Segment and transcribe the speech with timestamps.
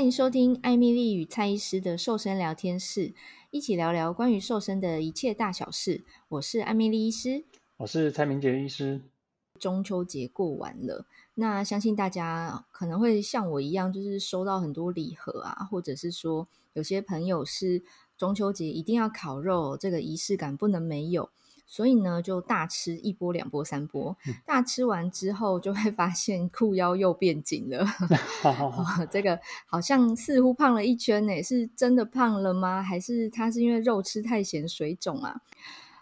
[0.00, 3.12] 欢迎收听艾米丽与蔡医师的瘦身聊天室，
[3.50, 6.04] 一起聊聊关于瘦身的一切大小事。
[6.30, 7.44] 我是艾米丽医师，
[7.76, 9.02] 我是蔡明杰医师。
[9.58, 11.04] 中秋节过完了，
[11.34, 17.82] 那相信大家可能会像我一样，就是收到很多礼盒啊，或者是说有些朋友是
[18.16, 21.28] 中秋节一定要烤肉，这个仪式感不能没有。
[21.72, 24.16] 所以呢，就大吃一波、两波、三波。
[24.26, 27.86] 嗯、大吃完之后，就会发现裤腰又变紧了。
[28.42, 32.82] 哦、这个好像似乎胖了一圈呢，是真的胖了吗？
[32.82, 35.40] 还是他是因为肉吃太咸水肿啊？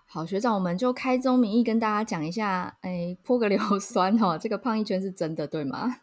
[0.07, 5.97] 好，学长，我们就开宗明义跟大家讲一下，哎，泼个硫酸哈、哦，这个胖一圈是真的，对吗？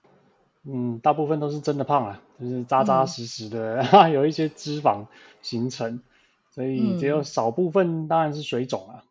[0.64, 5.08] 嗯，大部分都是真的胖啊，就是扎扎实实的，嗯、 有一些脂肪
[5.42, 6.02] 形成，
[6.52, 9.04] 所以只有少部分当然是水肿啊。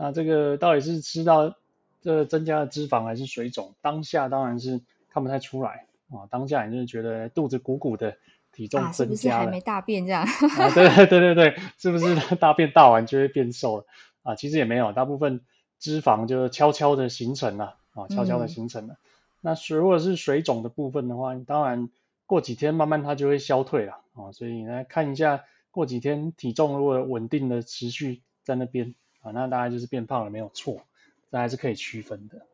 [0.00, 1.56] 那这个到底是吃到
[2.00, 3.74] 这增加了脂肪还是水肿？
[3.80, 4.80] 当下当然是
[5.10, 8.16] 看不太出来啊，当下你就是觉得肚子鼓鼓的，
[8.52, 10.22] 体重增加了，啊、是不是还没大便这样？
[10.22, 13.86] 啊，对 对对对对，是不是 大便大完就会变瘦了？
[14.22, 15.40] 啊，其实也没有，大部分
[15.80, 18.94] 脂肪就悄悄的形成了啊，悄悄的形成了。
[18.94, 18.98] 嗯、
[19.40, 21.88] 那如果是水肿的部分的话，当然
[22.24, 28.94] 过几天慢慢它就会消退了啊，所以来看一下，过几天体重如果稳定的持续在那边。
[29.28, 30.82] 啊，那大概就是变胖了，没有错，
[31.30, 32.46] 这还是可以区分的。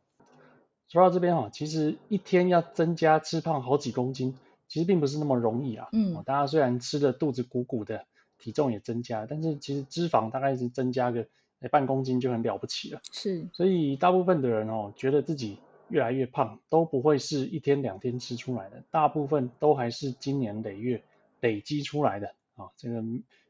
[0.89, 4.37] 说到这边哈，其实一天要增加吃胖好几公斤，
[4.69, 5.89] 其实并不是那么容易啊。
[5.93, 8.07] 嗯，大家虽然吃的肚子鼓鼓的，
[8.39, 11.27] 体重也增加，但是其实脂肪大概是增加个
[11.71, 13.01] 半公斤就很了不起了。
[13.11, 21.03] 是，所以大部分的人哦，觉得自己越来越胖，都不会是一天两天吃出来的，大部分都还是经年累月
[21.41, 23.03] 累积出来的啊，这个。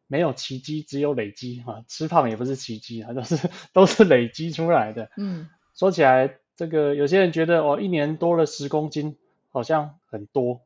[0.07, 1.85] 没有奇迹，只有累积哈。
[1.89, 5.11] 吃胖也不是奇迹啊，都是都是累积出来的。
[5.17, 9.17] 嗯，说起来，这个有些人觉得哦，一年多了十公斤，
[9.51, 10.61] 好像很多，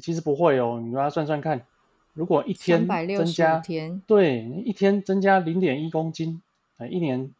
[0.00, 0.80] 其实不会哦。
[0.84, 1.66] 你把它算算看，
[2.12, 6.42] 如果一天增加，天对，一天增加零点一公斤，
[6.90, 7.32] 一年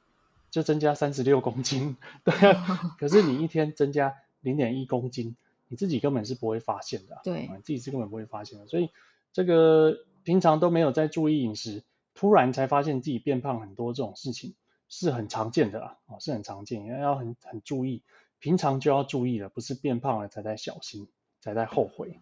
[0.51, 1.97] 就增加三十六公斤。
[2.25, 5.37] 对啊， 可是你一天增加零点一公斤，
[5.69, 7.21] 你自己根本是不会发现的。
[7.23, 8.67] 对，你自己是根本不会发现的。
[8.67, 8.89] 所以
[9.33, 9.99] 这个。
[10.25, 11.83] 平常都没有在注意饮食，
[12.15, 14.55] 突然才发现自己变胖很多，这种事情
[14.89, 18.03] 是很常见的啊，是很常见，要很很注意，
[18.39, 21.09] 平常就要注意了，不是变胖了才在小心，
[21.41, 22.19] 才在后悔。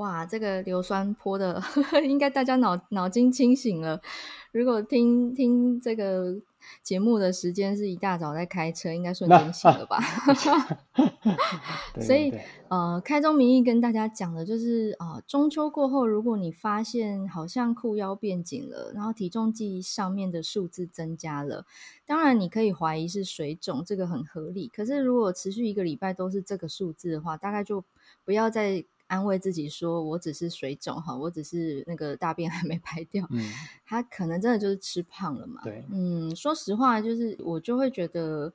[0.00, 1.62] 哇，这个硫酸泼的，
[2.02, 4.00] 应该大家脑脑筋清醒了。
[4.52, 6.40] 如果听听这个。
[6.82, 9.98] 节目的时间是一大早在开车，应该瞬间醒了吧？
[11.98, 12.32] 所以
[12.68, 21.64] 呃，开宗明义跟大家讲的就是啊、呃，中秋过后，如果你发现好像裤腰变紧了，然后体重计上面的数字增加了，
[22.06, 24.68] 当然你可以怀疑是水肿，这个很合理。
[24.68, 27.82] 可是如果持续一个礼拜都是这个数字的话，大概就
[28.24, 28.84] 不要再。
[29.10, 33.52] 安慰自己说：“我只是水肿哈，我只是那个大便还没排掉。”嗯，
[33.84, 35.60] 他可能真的就是吃胖了嘛？
[35.64, 38.52] 对，嗯，说实话，就是我就会觉得，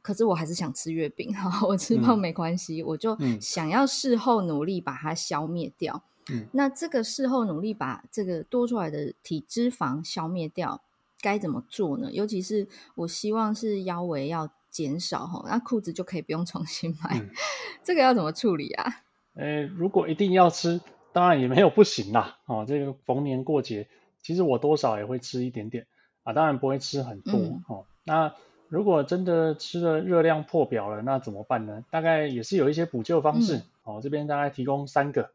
[0.00, 1.66] 可是我还是想吃月饼哈。
[1.66, 6.04] 我吃胖没关系，嗯、我就想要事后努力把它消灭掉。
[6.30, 10.80] 嗯，那这个事后努力把这个多出来的体脂肪消灭掉，
[11.20, 12.12] 该怎么做呢？
[12.12, 17.18] 尤其是我希望是腰围要减少哈，那裤子就可以不用重新买。
[17.18, 17.30] 嗯、
[17.84, 19.02] 这个要怎么处理啊？
[19.34, 20.80] 呃，如果一定要吃，
[21.12, 22.38] 当然也没有不行啦。
[22.46, 23.88] 哦，这个逢年过节，
[24.22, 25.86] 其实我多少也会吃一点点
[26.22, 27.34] 啊，当然不会吃很多。
[27.34, 28.34] 嗯、哦，那
[28.68, 31.84] 如果真的吃的热量破表了，那怎么办呢？
[31.90, 33.56] 大概也是有一些补救方式。
[33.56, 35.30] 嗯、哦，这边大概提供三个。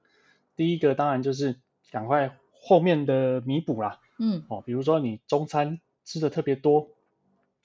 [0.56, 1.58] 第一个当然就是
[1.92, 4.00] 赶快后面的弥补啦。
[4.18, 4.44] 嗯。
[4.48, 6.88] 哦，比如说你中餐吃的特别多，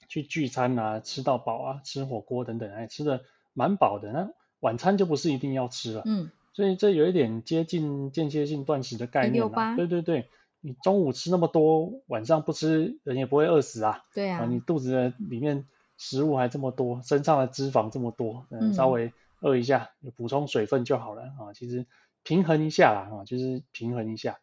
[0.07, 3.21] 去聚餐啊，吃到饱啊，吃火锅等等，哎，吃的
[3.53, 4.29] 蛮饱的那。
[4.65, 9.75] 晚餐就不是一定要吃了，嗯，所以这有一点接近间歇性断食的概念啦。
[9.75, 10.27] 对对对，
[10.59, 14.03] 你中午吃那么多，晚上不吃，人也不会饿死啊。
[14.15, 15.65] 对啊，你肚子的里面
[15.99, 21.53] 食物还这么多，身上的脂肪这么多，嗯，稍微饿一下，补充水分就好了啊。
[21.53, 21.85] 其实
[22.23, 24.39] 平衡一下啦，啊，就是平衡一下。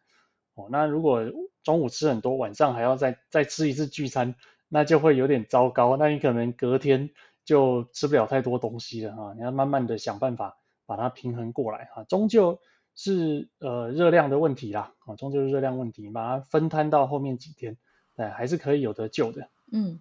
[0.55, 1.21] 哦，那如果
[1.63, 4.35] 中午吃很多，晚上还要再再吃一次聚餐，
[4.69, 5.97] 那就会有点糟糕。
[5.97, 7.09] 那你可能隔天。
[7.45, 12.59] 就吃不了太多东西了哈，你要慢慢的想办法把它平衡过来哈，终究
[12.95, 17.77] 是呃热量的问题啦，啊，终究是热量问题，把它分摊到后面几天，
[18.15, 19.99] 哎，还是可以有得救的，嗯，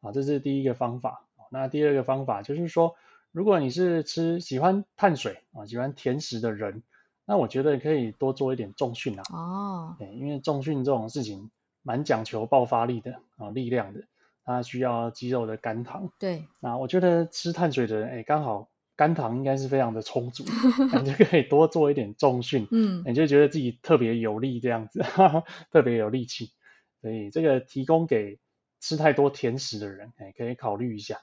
[0.00, 2.94] 啊，这是第一个方法，那第二个方法就是说，
[3.32, 6.82] 如果你是吃喜欢碳水啊，喜欢甜食的人，
[7.24, 11.50] 那我觉得可以多做一点重训啊，哦，对，因为重训这种事情
[11.82, 14.04] 蛮讲求爆发力的啊，力量的。
[14.44, 20.44] 它需要肌肉的肝糖，对，那我觉得吃碳水的人，哎，刚好肝糖应该是非常的充足，
[21.02, 26.50] 你就可以多做一点重训，嗯，你就觉得自己特别有力这样子，哈哈，特别有力气。
[27.00, 28.38] 所以这个提供给
[28.78, 31.20] 吃太多甜食的人，哎，可以考虑一下。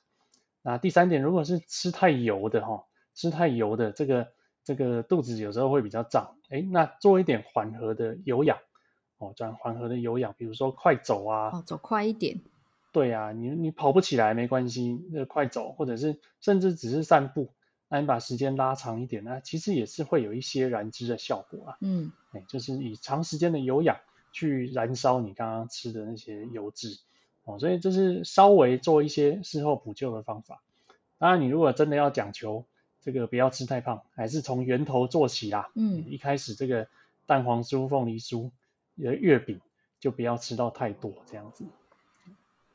[0.64, 4.30] 那第三点，如果是吃太油的哈，吃太油的这个
[4.64, 8.58] 这个肚子有时候会比较胀，哎，那做一点缓和的有氧，
[9.18, 12.42] 哦，转缓和的有氧，比如说快走啊，哦，走快一点。
[12.98, 17.52] 对啊，你你跑不起来没关系，那快走，或者是甚至只是散步，
[17.90, 21.78] 那你把时间拉长一点，那其实也是会有一些燃脂的效果啊。
[21.80, 23.98] 嗯，哎，就是以长时间的有氧
[24.32, 26.98] 去燃烧你刚刚吃的那些油脂，
[27.44, 30.64] 哦，所以这是稍微做一些事后补救的方法。
[31.20, 32.66] 当然，你如果真的要讲求
[33.00, 35.70] 这个不要吃太胖，还是从源头做起啦。
[35.76, 36.88] 嗯，一开始这个
[37.28, 38.50] 蛋黄酥、凤梨酥、
[38.96, 39.62] 月饼
[40.00, 41.64] 就不要吃到太多这样子。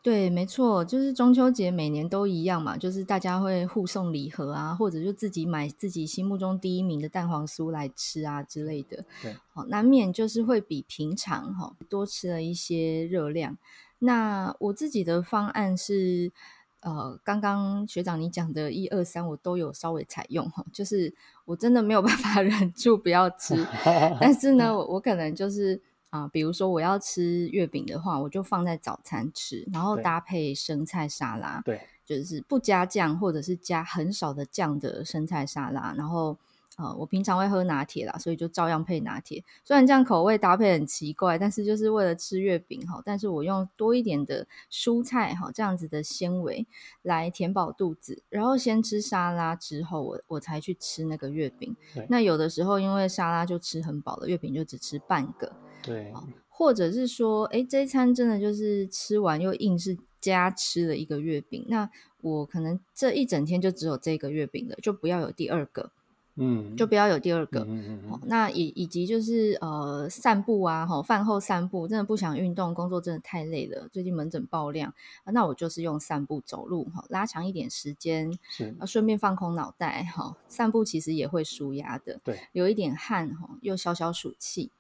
[0.02, 9.04] 对，没错，就是中秋节每年都一样嘛，就是大家会互送礼盒啊，或者就自己买自己心目中第一名的蛋黄酥来吃啊之类的。
[9.22, 13.56] 对，好，难免就是会比平常哈多吃了一些热量。
[14.00, 16.32] 那我自己的方案是，
[16.80, 21.14] 呃，刚刚学长你讲的一二三，我都有稍微采用哈，就是
[21.44, 23.64] 我真的没有办法 忍住不要吃，
[24.20, 25.80] 但是呢，我我可能就是。
[26.12, 35.94] 啊，比如说我要吃月饼的话，我就放在早餐吃，然后搭配生菜沙拉，对，就是不加酱或者是加很少的酱的生菜沙拉。
[35.96, 36.36] 然后，
[36.76, 39.42] 呃，我平常会喝拿铁啦，所以就照样配拿铁。
[39.64, 43.00] 虽然这样口味搭配很奇怪，但是就是为了吃月饼哈。
[43.02, 46.66] 但是我用多一点的蔬菜哈，这样子的纤维
[47.00, 51.74] 来填饱肚子，然后先吃沙拉之后，我我才去吃那个月饼。
[52.10, 55.50] 那有的时候因为沙拉就吃很饱了，月饼就只吃半个。
[55.82, 56.12] 对，
[56.48, 61.90] 或者是说，哎，这一餐真的就是吃完又硬是加吃了一个月饼，那
[62.20, 65.90] 我可能这一整天就只有这个月饼了，就不要有第二个，
[66.36, 68.20] 嗯，就不要有第二个，嗯嗯嗯。
[68.26, 74.94] 那以以及就是呃散步啊，哈，饭后散步，真的不想运动，工作真的太累了，最近门诊爆量，
[75.24, 84.70] 那我就是用散步走路哈，拉长一点时间，是，顺便放空脑袋哈，散步其实也会舒压的，对，流一点汗哈，又消消暑气。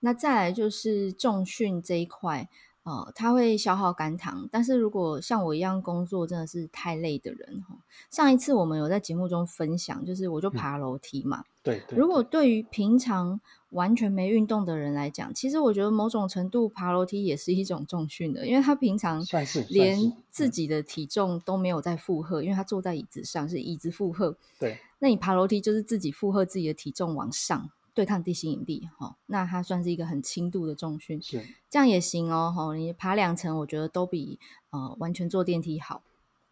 [0.00, 2.48] 那再来就是重训这一块，
[2.82, 7.62] 呃，它会消耗肝糖，但是如果像我一样工作真的是太累的人，
[8.10, 12.50] 上一次我们有在节目中分享，就是我就爬楼梯嘛，嗯、对，对，如果对。
[12.50, 19.22] 于平常完全没运动的人来讲，其实我觉得某种程度爬楼梯也是一种重训的，因为他平常
[19.68, 27.70] 连自己的体重都没有在负荷，因为他坐在椅子上是椅子负荷，对，那你爬楼梯就是自己负荷自己的体重往上。
[27.94, 34.38] 对抗地心引力，哈，那它算是一个很轻度的重训，是这样也行哦，哈，你爬两层，我觉得都比
[34.70, 36.02] 呃完全坐电梯好。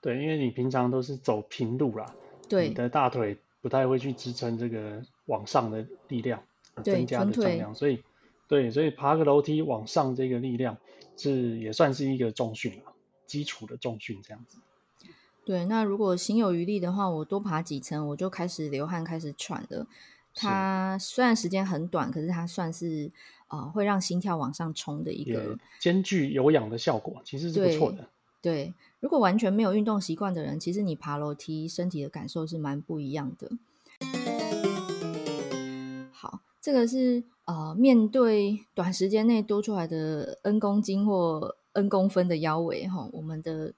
[0.00, 2.14] 对，因为你平常都是走平路啦，
[2.48, 6.42] 对，你的大腿不太会去支撑这个往上的力量，
[6.84, 8.02] 增加的重量，所以
[8.46, 10.76] 对，所以爬个楼梯往上这个力量
[11.16, 12.92] 是也算是一个重训了，
[13.26, 14.58] 基础的重训这样子。
[15.44, 19.86] 对，那如果行有余力的话，我多爬几层，我就开始流汗，开始喘了。
[20.38, 23.10] 它虽然时间很短，可是它算是
[23.48, 28.08] 呃会让心跳往上冲的一个兼具有氧的效果，其实是不错的。
[28.40, 28.74] 对。
[29.00, 33.48] 如果完全没有运动习惯的人，其实你爬楼梯身体的感受是蛮不一样的。
[36.10, 43.72] 好，这个是呃面对短时间内多出来的 N 公斤或 N 公分的腰围哈，我们的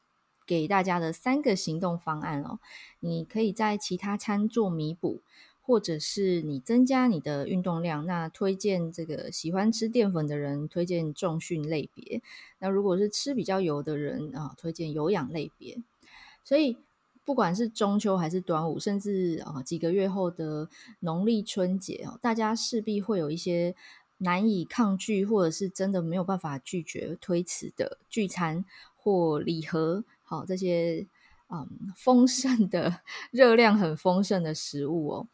[0.46, 2.58] 给大家的三个行动方案哦，
[3.00, 5.20] 你可以在其他餐做弥补。
[5.70, 12.20] 或者是你增加你的运动量，那推荐这个喜欢吃淀粉的人推荐重训类别。
[12.58, 15.80] 那如果是吃比较油的人啊，推荐有氧类别。
[16.42, 16.76] 所以
[17.24, 23.76] 不管是中秋还是端午，甚至啊几个月后的农历春节哦，大家势必会有一些
[24.18, 28.64] 难以抗拒，或者是真的没有办法拒绝推辞的聚餐
[28.96, 31.06] 或礼盒，好这些
[31.48, 35.28] 嗯丰盛的 热量很丰盛的食物哦。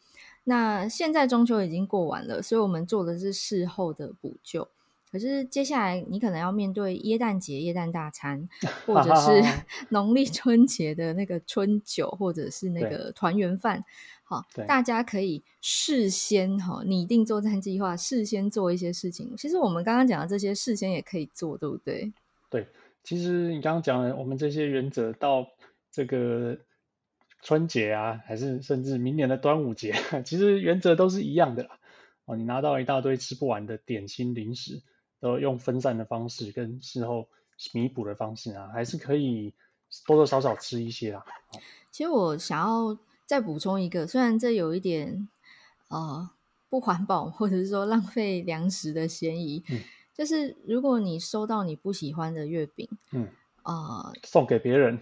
[0.49, 4.69] 那现在中秋已经过完了，所以我们做的是事后的补救。
[5.11, 8.49] 可是接下来你可能要面对耶诞节、耶诞大餐，
[8.87, 9.43] 或者是
[9.91, 13.83] 农历春节的那个春酒，或者是那个团圆饭。
[14.23, 19.35] 好，大家可以事先哈拟定作战计划，事先做一些事情。
[19.37, 22.13] 其实我们刚刚讲的这些，事先也可以做，对不对？
[22.49, 22.69] 对，
[23.03, 25.45] 其实你刚刚讲的，我们这些原则到
[25.91, 26.57] 这个。
[27.47, 29.95] 春节啊，还是甚至明年的端午节，
[30.27, 31.79] 其实原则都是一样的啦。
[32.25, 34.83] 哦，你拿到一大堆吃不完的点心零食，
[35.21, 37.29] 都用分散的方式跟事后
[37.73, 39.55] 弥补的方式啊，还是可以
[40.09, 41.25] 多多少少吃一些啦。
[41.93, 45.29] 其实我想要再补充一个，虽然这有一点
[45.87, 46.29] 呃
[46.69, 49.79] 不环保或者是说浪费粮食的嫌疑，嗯，
[50.13, 53.29] 就是如果你收到你不喜欢的月饼，嗯。
[53.67, 54.97] 啊，呃、送给别人，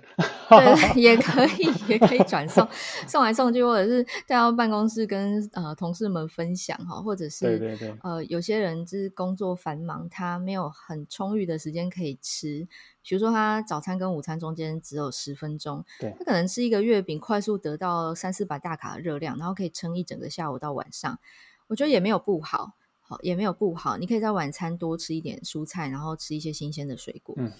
[0.49, 2.66] 对， 也可以， 也可以转送，
[3.06, 12.66] 送来送去，或者是带到办公室跟呃同事们分享哈，或者是对对对，呃，有些人就是工作繁忙，他没有很充裕的时间可以吃，
[13.06, 21.18] 比如说他早餐跟午餐中间只有十分钟，对，他可能吃一个月饼，快速得到三四百大卡的热量，然后可以撑一整个下午到晚上，
[21.66, 27.52] 我觉得也没有不好，好也没有不好，你可以在晚餐多吃一点蔬菜，然后吃一些新鲜的水果，嗯。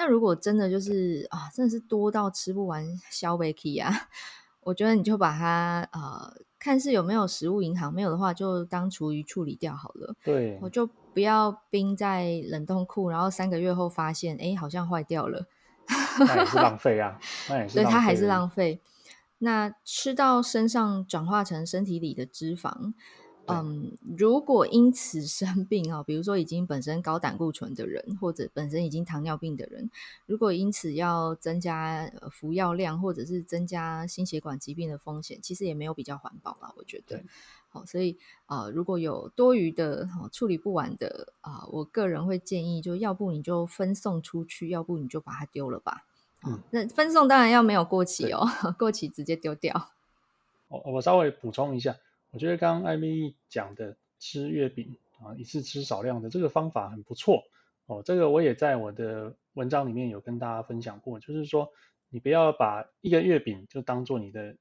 [0.00, 3.92] 那如果真的就是啊，真的是多到吃不完，消费起啊，
[4.62, 10.14] 我觉得你就把它呃，看是有没有食物银行，没有的话就当厨余处理掉好了。
[10.22, 15.48] 对，我就不要冰在冷冻库，然后三个月后发现，哎，好像坏掉了，
[16.20, 17.18] 那也是浪费啊，
[17.50, 18.80] 那也是，对，它还是浪费。
[19.38, 22.94] 那吃到身上转化成身体里的脂肪。
[23.48, 29.90] 嗯，如果因此生病啊，比如说已经本身高胆固醇的人，或者本身已经糖尿病的人，
[30.26, 37.22] 如果因此要增加服药量，或者是增加心血管疾病的风险，其实也没有比较环保啦，我觉得。
[37.70, 46.04] 好，所以啊、呃，如果有多余的、哦、处理不完的啊、呃，我个人会建议，就要不你就分送出去，要不你就把它丢了吧。
[46.46, 48.46] 嗯，那分送当然要没有过期哦，
[48.78, 49.90] 过期直接丢掉。
[50.68, 51.96] 我我稍微补充一下。
[52.30, 57.44] 我觉得刚刚艾米讲的吃月饼啊，一次吃少量的这个方法很不错
[57.86, 58.02] 哦。
[58.04, 61.72] 这个我也在我的文章里面有跟大家分享过，就是说
[62.10, 64.56] 你不要把一个月饼就当做你的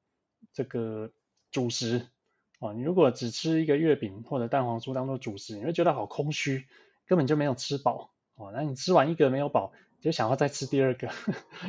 [0.53, 1.11] 这个
[1.51, 2.07] 主食
[2.59, 2.73] 哦。
[2.73, 6.65] 你如果只吃一个月饼或者蛋黄酥当做主食，你会觉得好空虚，
[7.05, 8.51] 根本就没有吃饱哦。
[8.53, 11.09] 那你吃完一个没有饱，就想要再吃第二个，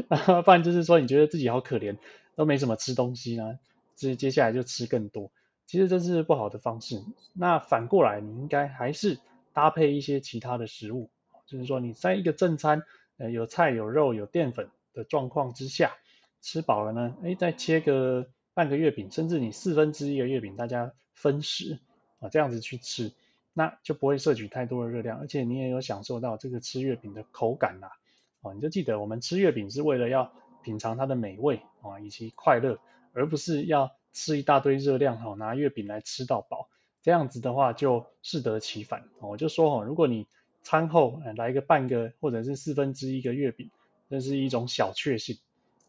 [0.42, 1.96] 不然就是说你觉得自己好可怜，
[2.36, 3.58] 都没怎么吃东西呢，
[3.96, 5.32] 接接下来就吃更多。
[5.68, 7.04] 其实这是不好的方式。
[7.34, 9.20] 那反过来，你应该还是
[9.52, 11.10] 搭配一些其他的食物，
[11.44, 12.84] 就是说你在一个正餐，
[13.18, 15.92] 呃，有菜有肉有淀粉的状况之下，
[16.40, 21.78] 吃饱了呢，哎，再切个半个月饼，甚至你四分之一个月饼，大家分食
[22.18, 23.12] 啊，这样子去吃，
[23.52, 27.92] 那就不会摄取太多的热量，而且你也有享受到这个吃月饼的口感啦。
[28.40, 30.32] 啊，你就记得我们吃月饼是为了要
[30.62, 32.78] 品尝它的美味啊，以及快乐，
[33.12, 33.97] 而不是要。
[34.12, 36.68] 吃一大堆热量，好，拿月饼来吃到饱，
[37.02, 39.04] 这样子的话就适得其反。
[39.20, 40.26] 我就说哈，如果你
[40.62, 43.70] 餐后来个半个或者是四分之一个月饼，
[44.10, 45.38] 这是一种小确幸。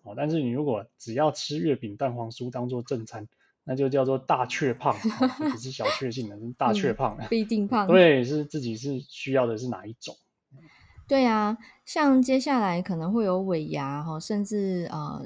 [0.04, 3.28] 哦，但是你如果只要吃月饼蛋黄酥当做正餐，
[3.64, 4.96] 那就叫做大确胖，
[5.52, 7.88] 不是小确幸的，是大确胖，嗯，必定胖。
[7.88, 10.16] 对，是自己是需要的是哪一种？
[11.08, 15.26] 对啊，像接下来可能会有尾牙哈，甚至呃。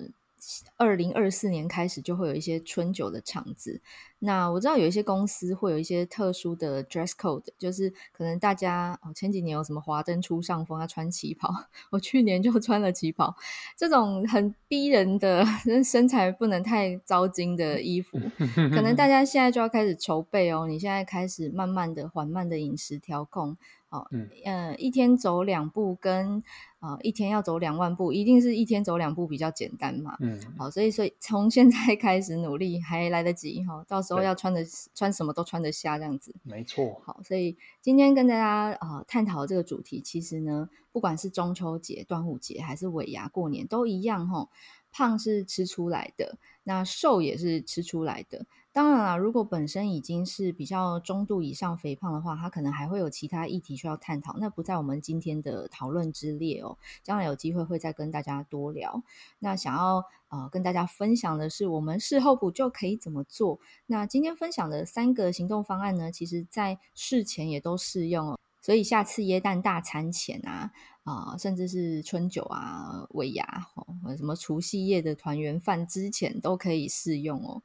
[0.78, 3.82] 二零二四年开始就会有一些春酒的场子。
[4.25, 11.53] 那我知道有一些公司会有一些特殊的 dress code，就是可能大家哦前几年有什么华灯初上风，要穿旗袍，
[11.92, 13.36] 我去年就穿了旗袍，
[13.77, 15.46] 这种很逼人的
[15.84, 18.18] 身材不能太糟精的衣服，
[18.56, 20.68] 可能大 家现在就要开始筹备哦。
[20.68, 23.58] 你现在开始慢慢的、缓慢的饮食调控。
[23.89, 26.42] 哦，嗯，呃，一天走两步跟
[26.80, 30.18] 啊、呃，一天要走两万步，一定是一天走两步比较简单嘛。
[30.20, 36.34] 嗯，好，所以所以从现在开始努力还来得及哈、哦，到时候要穿的穿什么都穿得下这样子。
[36.43, 37.01] 没错。
[37.05, 44.50] 好，所以今天跟大家啊、呃、探讨这个主题，其实呢，不管是中秋节、端午节还是尾牙过年都一样吼、哦，
[44.92, 48.46] 胖是吃出来的，那瘦也是吃出来的。
[48.72, 56.78] 当然啦，如果本身已经是比较中度以上肥胖的话，它可能还会有其他议题需要探讨，那不在我们今天的讨论之列哦。
[57.04, 59.04] 将来有机会会再跟大家多聊。
[59.38, 63.60] 那想要呃跟大家分享的是，我们事后补救可以怎么做？
[63.86, 68.40] 那今天分享的三个行动方案呢，其实在事前也都适用哦。
[68.63, 70.72] 所以下次耶诞大餐前啊，
[71.03, 77.62] 啊、甚至是春酒啊、尾牙哦，什么除夕夜的团圆饭之前都可以试用哦。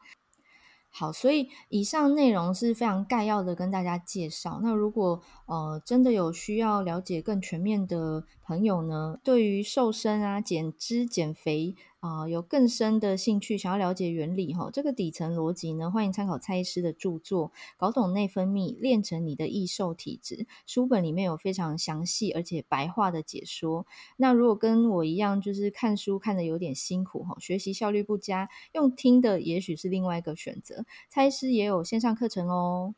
[0.91, 4.59] 好，所以以上内容是非常概要的跟大家介绍。
[4.63, 23.85] 那如果呃真的有需要了解更全面的朋友呢，对于瘦身啊、减脂、减肥啊、有更深的兴趣，想要了解原理哈，这个底层逻辑呢，欢迎参考蔡医师的著作《搞懂内分泌，练成你的易瘦体质》书本里面有非常详细而且白话的解说。
[24.17, 30.85] 那如果跟我一样，就是看书看得有点辛苦哈，学习效率不佳，用听的也许是另外一个选择。
[31.09, 32.95] 蔡医师也有线上课程哦。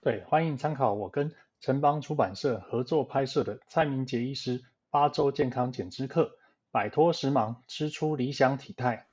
[0.00, 6.32] 对，欢迎参考我跟城邦出版社合作拍摄的蔡明杰医师八周健康减脂课，
[6.72, 9.06] 摆脱时髦，吃出理想体态。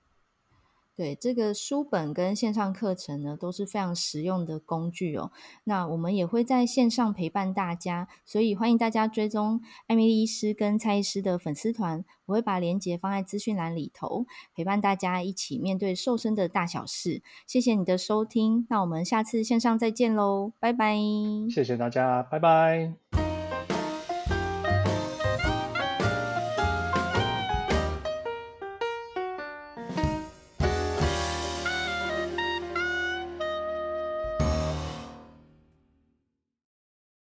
[0.96, 5.32] 对，这个书本跟线上课程呢，都是非常实用的工具哦。
[5.64, 17.22] 那我们也会在线上陪伴大家，所以欢迎大家追踪艾米丽医师跟蔡医师的粉丝团，我会把链接放在资讯栏里头，陪伴大家一起面对瘦身的大小事。
[17.48, 20.98] 谢谢你的收听，那我们下次线上再见喽，拜拜。
[21.50, 23.29] 谢谢大家，拜拜。